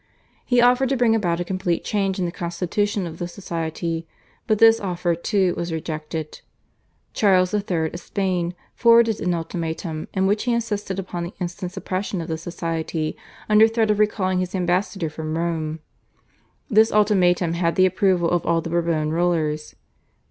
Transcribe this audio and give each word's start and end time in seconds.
He 0.47 0.61
offered 0.63 0.89
to 0.89 0.97
bring 0.97 1.13
about 1.13 1.39
a 1.39 1.45
complete 1.45 1.83
change 1.83 2.17
in 2.17 2.25
the 2.25 2.31
constitution 2.31 3.05
of 3.05 3.19
the 3.19 3.27
Society, 3.27 4.07
but 4.47 4.57
this 4.57 4.79
offer, 4.79 5.13
too, 5.13 5.53
was 5.53 5.71
rejected. 5.71 6.41
Charles 7.13 7.53
III. 7.53 7.91
of 7.93 7.99
Spain 7.99 8.55
forwarded 8.73 9.19
an 9.21 9.35
ultimatum 9.35 10.07
in 10.15 10.25
which 10.25 10.45
he 10.45 10.53
insisted 10.55 10.97
upon 10.97 11.25
the 11.25 11.33
instant 11.39 11.71
suppression 11.71 12.19
of 12.19 12.29
the 12.29 12.39
Society 12.39 13.15
under 13.47 13.67
threat 13.67 13.91
of 13.91 13.99
recalling 13.99 14.39
his 14.39 14.55
ambassador 14.55 15.07
from 15.07 15.37
Rome. 15.37 15.81
This 16.67 16.91
ultimatum 16.91 17.53
had 17.53 17.75
the 17.75 17.85
approval 17.85 18.31
of 18.31 18.43
all 18.43 18.59
the 18.59 18.71
Bourbon 18.71 19.11
rulers. 19.11 19.75